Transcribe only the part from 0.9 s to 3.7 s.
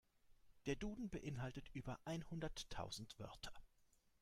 beeinhaltet über einhunderttausend Wörter.